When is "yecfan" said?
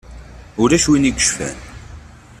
1.11-1.57